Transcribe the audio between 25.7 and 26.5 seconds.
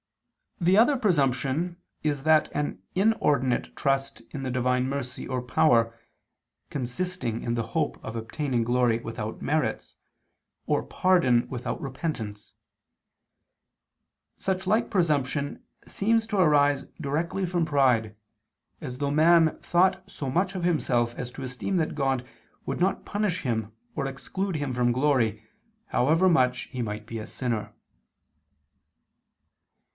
however